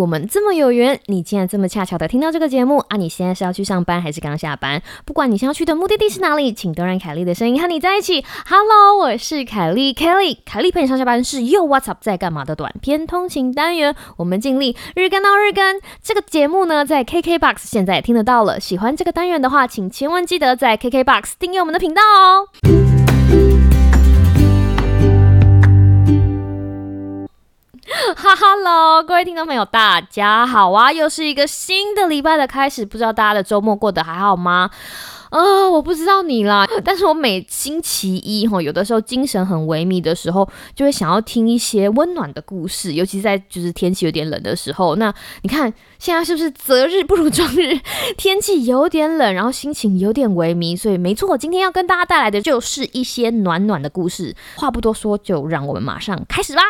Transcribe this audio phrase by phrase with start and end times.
[0.00, 2.96] 我们这么有缘，你竟然这么恰巧的听到这个节目啊！
[2.96, 4.80] 你现在是要去上班还是刚下班？
[5.04, 8.24] 不管你想要去的目的地是哪里，请都让凯莉的声音和你在一起。
[8.48, 13.94] Hello，我是凯莉，Kelly，凯莉陪你上下班是又 What's up 在干嘛的短篇通勤单元。
[14.16, 15.82] 我们尽力日更到日更。
[16.02, 18.58] 这个节目呢，在 KKBOX 现在也听得到了。
[18.58, 22.89] 喜欢这个单元的话，请千万记得在 KKBOX 订阅我们的频道哦。
[28.16, 30.90] 哈哈喽，各位听众朋友，大家好啊！
[30.90, 34.70] 又是一个新的礼拜的开始，不知道大家的周末过得还好吗？
[35.30, 44.96] 啊，我不知道你啦，但是我每星期一哈，有的时候精神很萎靡的时候，就会想要听一些温暖的故事，尤其在就是天气有点冷的时候。
[44.96, 45.12] 那
[45.42, 47.78] 你看现在是不是择日不如撞日？
[48.16, 54.34] 天气有点冷，然后心情有点萎靡，所以没错，今天要跟大家带来的就是一些暖暖的故事。
[54.56, 56.62] 话不多说，就让我们马上开始吧。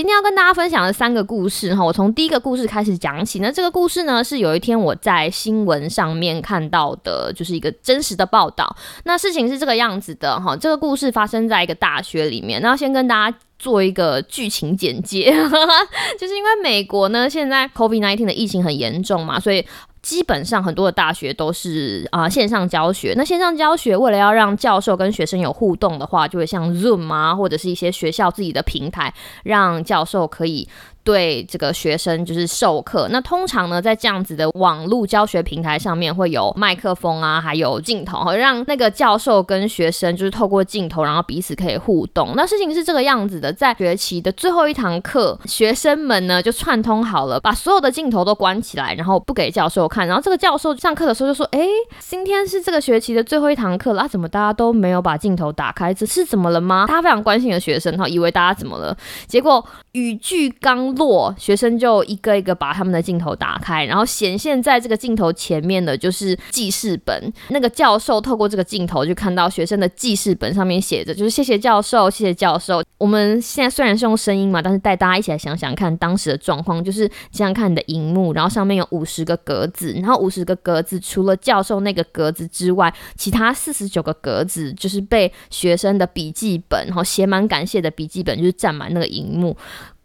[0.00, 3.38] 今天要跟大家分享的三个故事哈，我从第一个故事开始讲起。
[3.40, 8.74] 那这个故事呢，是有一天我在新闻上面看到的，就是一个真实的报道。
[9.04, 12.62] 那事情是这个样子的哈，这个故事发生在一个大学里面。
[12.62, 15.30] 那先跟大家做一个剧情简介，
[16.18, 19.62] 就是因为美国呢现在 COVID-19 的疫情很严重嘛，所以。
[20.02, 23.14] 基本上很多的大学都是啊线上教学。
[23.16, 29.12] 那线上教学为了要让教授跟学生有互动的话，就会像 Zoom 啊，或者是一些学校自己的平台，
[29.44, 30.68] 让教授可以。
[31.02, 42.34] 对这个学生就是授课，那通常呢，在这样子的网络教学平台上面会有麦克风啊，还有镜头，让那个教授跟学生就是透过镜头，然后彼此可以互动。
[42.36, 50.06] 那事情是这个样子的，在学期的最后一堂课，学生们呢就串通好了，把所有的镜头都关起来，然后不给教授看。
[50.06, 51.60] 然后这个教授上课的时候就说：“哎，
[51.98, 55.94] 今天是这个学期的最后一堂课了，怎么大家都没有把镜头打开？
[55.94, 58.96] 这是怎么了吗？”他非常关心的学生哈，以为大家怎么了，
[59.26, 60.90] 结果语句刚。
[61.00, 67.32] 落学生就一个一个把他们的镜头打开，然后显现在这个镜头前面的就是记事本。
[67.48, 72.82] 那个教授透过这个镜头就看到学生的记事本上面写着，就是谢谢教授，谢谢教授。
[72.98, 89.56] 我们现在虽然是用声音嘛，但是带大家一起来想想看当时的状况，就是想想看你的荧幕，然后上面有五十个格子，然后五十个格子除了教授那个格子之外，其他四十九个格子就是被学生的笔记本，然后写满感谢的笔记本，就是占满那个荧幕。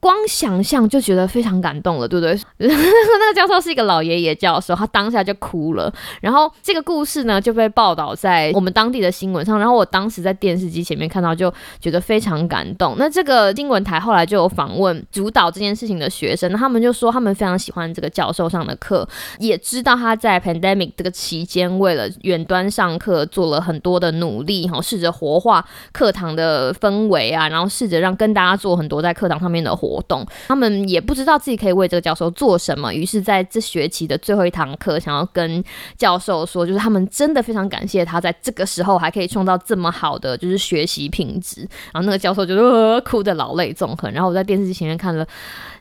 [0.05, 2.39] 光想象就觉得非常感动了，对不对？
[2.69, 5.91] 那个教授是一个老爷爷教授，他当下就哭了。
[6.21, 9.57] 然后这个故事呢就被报道在我们当地的新闻上。
[9.57, 12.93] 然后我当时在电视机前面看到，就觉得非常感动。
[12.99, 29.94] 那这个新闻台后来就有访问主导这件事情的学生，他们就说他们非常喜欢这个教授上的课，也知道他在 pandemic 这个期间为了远端上课做了很多的努力，哈，试着活化课堂的氛围啊，然后试着让跟大家做很多在课堂上面的活。
[29.95, 35.63] 活动，他们也不知道自己可以为这个教授做什么，于是在这学期的最后一堂课，想要跟
[35.97, 41.61] 教授说，就是他们真的非常感谢他在这个时候还可以创造这么好的就是学习品质。
[41.93, 44.11] 然后那个教授就哭的老泪纵横。
[44.11, 45.25] 然后我在电视机前面看了，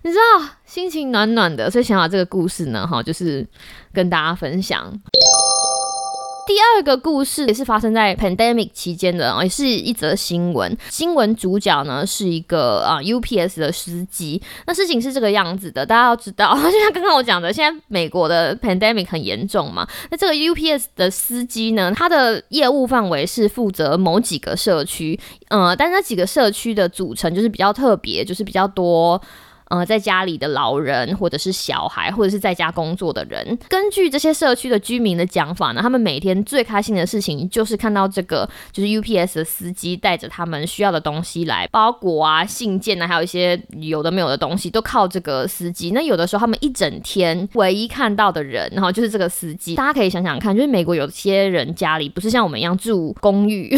[0.03, 1.71] 你知道，心情暖暖的。
[1.71, 3.47] 所以想把这个故事呢，哈，就是
[3.93, 4.93] 跟大家分享。
[6.47, 10.77] 第二个故事也是发生在 pandemic 期间的，也是一则新闻。
[10.91, 14.41] 新闻主角呢是一个啊 UPS 的司机。
[14.67, 19.89] 那事情是这个样子的，大家要知道， 就像刚刚我讲的，现在美国的 pandemic 很严重嘛。
[20.11, 25.19] 那这个 UPS 的司机呢，他的业务范围是负责某几个社区，
[25.49, 29.21] 呃，但那几个社区的组成就是比较特别，就是比较多。
[29.75, 45.91] 呃，在家里的老人，或者是小孩，或者是在家工作的人，根据这些社区的居民的讲法呢，他们每天最开心的事情就是看到这个，就是 UPS 的司机带着他们需要的东西来，包裹啊、信件啊，还有一些有的没有的东西，都靠这个司机。
[45.91, 49.75] 那有的时候他们一整天唯一看到的人，然后就是这个司机。
[49.75, 53.75] 大家可以想想看，就是美国有些人家里不是像我们一样住公寓，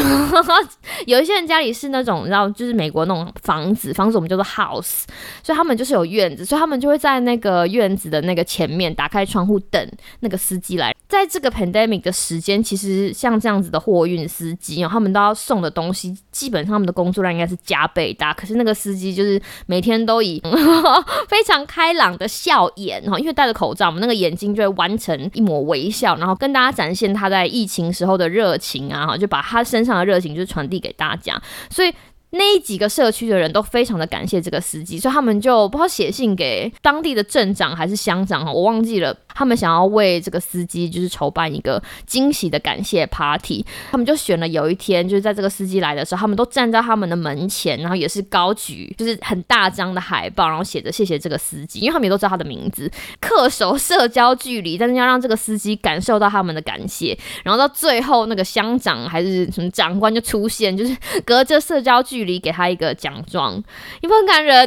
[1.07, 5.05] 有一些人家里是那种，然后就是美国那种房子，房子我们叫做 house，
[5.45, 5.77] 所以他们。
[5.77, 9.89] 就是有院子，所以他们就会在那个院子的那个前面打开窗户等
[10.21, 10.95] 那个司机来。
[11.09, 18.35] 在这个 pandemic 的时间，其实像这样子的货运司机，他们都要送的东西，基本上他们的工作量应该是加倍大。
[18.35, 20.43] 可是那个司机就是每天都以
[21.29, 31.41] 非常开朗的笑颜哈，因为戴着口罩嘛，那个眼睛就会完成一抹微笑，然后跟大家展现他在疫情时候的热情啊，哈，就把他身上的热情就传递给大家，
[31.71, 31.95] 所以。
[32.31, 39.17] 那几个社区的人都非常的感谢这个司机，所以他们就不知道写信给当地的镇长还是乡长哈，我忘记了。
[39.39, 52.91] 他们想要为这个司机就是筹办一个惊喜的感谢 party，他们就选了有一天，就是在这个司机来的时候，他们都站在他们的门前，然后也是高举就是很大张的海报，然后写着谢谢这个司机，因为他们也都知道他的名字，
[53.21, 60.97] 恪守社交距离，但是要让这个司机感受到他们的感谢，然后到最后那个乡长还是什么长官就出现，就是
[61.27, 63.63] 隔着社交距距离给他一个奖状，
[64.01, 64.67] 有没有很感人？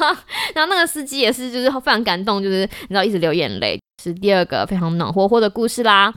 [0.56, 6.10] 然后那个司机也是就是非常感动，就是你知道一直流眼泪，是第二个非常暖和和的故事啦。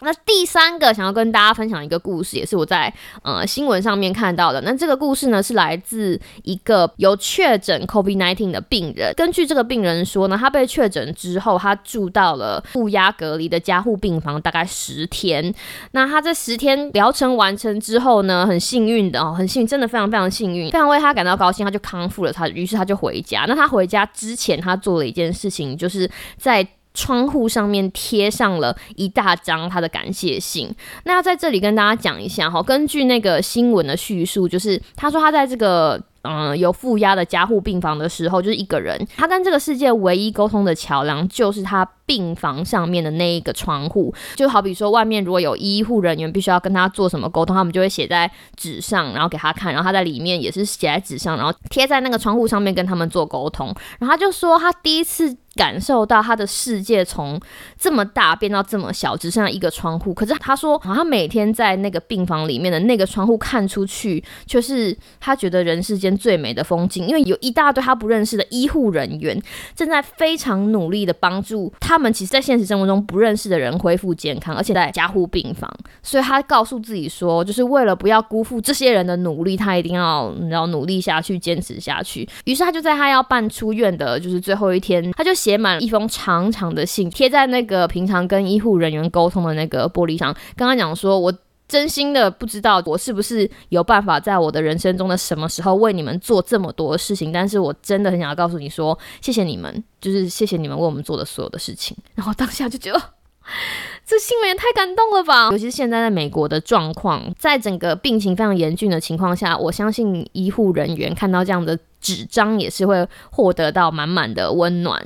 [0.00, 4.60] 那第三个想要跟大家分享一个故事，也是我在呃新闻上面看到的。
[4.62, 9.12] 那这个故事呢，是来自一个有确诊 COVID-19 的病人。
[9.16, 15.54] 根据这个病人说呢，他被确诊之后，他住到了负压隔离的加护病房，大概十天。
[15.92, 22.32] 那他这十天疗程完成之后呢，很幸运的哦，很幸运，真的非常非常幸运，非常为他感到高兴，他就康复了。
[22.32, 23.44] 他于是他就回家。
[23.48, 26.66] 那他回家之前，他做了一件事情，就是在。
[26.96, 30.74] 窗户上面贴上了一大张他的感谢信。
[31.04, 44.12] 那要在这里跟大家讲一下哈，根据那个新闻的叙述，就是他说他在这个嗯有负压的加护病房的时候，就是一个人，他跟这个世界唯一沟通的桥梁就是他病房上面的那一个窗户。
[44.34, 53.74] 就好比说，外面如果有医护人员必须要跟他做什么沟通，他们就会写在纸上，然后给他看，然后他在里面也是写在纸上，然后贴在那个窗户上面跟他们做沟通。
[53.98, 55.36] 然后他就说他第一次。
[55.56, 57.40] 感受到他的世界从
[57.78, 60.12] 这么大变到这么小，只剩下一个窗户。
[60.12, 67.06] 可是他说，他每天在那个病房里面的那个窗户看出去，却是他觉得人世间最美的风景。
[67.06, 69.40] 因为有一大堆他不认识的医护人员
[69.74, 75.72] 正在非常努力的帮助他们，其实，在现实生活中不认识的人恢复健康，而且在加护病房。
[76.02, 82.28] 所以他告诉自己说，就是为了不要辜负这些人的努力，他一定要要努力下去，坚持下去。
[82.46, 85.36] 于是他就在他要办出院的，就是最后一天，他就。
[85.36, 91.32] 写满了一封长长的信，贴在那个平常跟医护人员沟通的那个玻璃上，跟他讲说：“我
[91.68, 103.02] 真心的不知道我是不是有办法在我的人生中的什么时候为你们做这么多事情，但是我真的很想要告诉你说，谢谢你们，就是谢谢你们为我们做的所有的事情。”然后当下就觉得，
[104.06, 105.48] 这新闻也太感动了吧！
[105.50, 115.04] 尤其是现在在美国的状况，在整个病情非常严峻的情况下，我相信医护人员看到这样的纸张也是会获得到满满的温暖。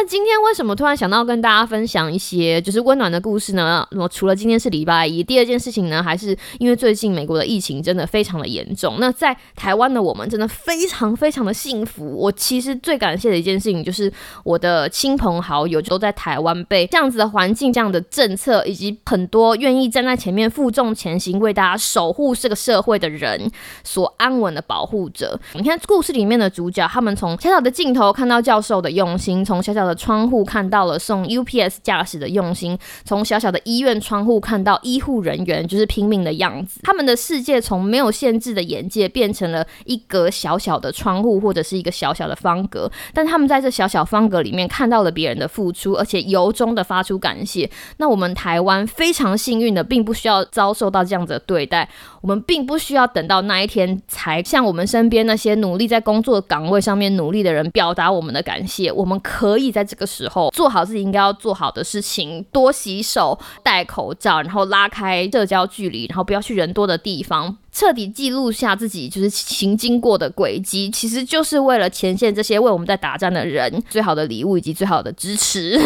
[0.00, 3.86] 那今天为什么突然想到跟大家分享一些就是温暖的故事呢？
[3.90, 8.96] 我除了今天是礼拜一，第二件事情呢，还是因为最近美国的疫情真的非常的严重。
[8.98, 12.16] 那在台湾的我们真的非常非常的幸福。
[12.16, 14.10] 我其实最感谢的一件事情就是
[14.42, 23.38] 我的亲朋好友都在台湾被这样子的环境、这样的政策，以及很多愿意站在前面负重前行、为大家守护这个社会的人
[23.84, 25.38] 所安稳的保护着。
[25.52, 36.80] 你看故事里面的主角，他们从小小的镜头看到教授的用心，从小小的窗户看到了送 UPS 驾驶的用心，从小小的医院窗户看到医护人员就是拼命的样子。
[36.82, 47.70] 他们的世界从没有限制的眼界变成了一格小小的窗户或者是一个小小的方格，但他们在这小小方格里面看到了别人的付出，而且由衷的发出感谢。
[47.96, 51.88] 那我们台湾非常幸运的，并不需要遭受到这样子的对待，
[52.20, 58.92] 我们并不需要等到那一天才向我们身边那些努力在工作岗位上面努力的人表达我们的感谢。
[58.92, 59.70] 我们可以。
[59.70, 75.78] 在在这个时候，做好自己应该要做好的事情，多洗手、戴口罩，然后拉开社交距离，然后不要去人多的地方，彻底记录下自己就是行经过的轨迹，其实就是为了前线这些为我们在打仗的人最好的礼物以及最好的支持。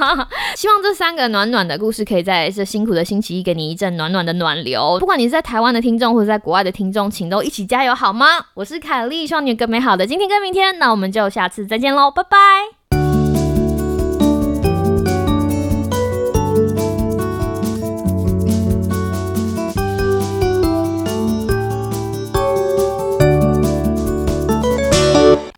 [0.56, 4.98] 希望这三个暖暖的故事可以在这辛苦的星期一给你一阵暖暖的暖流。
[5.00, 8.26] 不管你是在台湾的听众或者在国外的听众，请都一起加油好吗？
[8.54, 10.78] 我是凯丽，希望你有个美好的今天跟明天。
[10.78, 12.81] 那我们就下次再见喽，拜拜。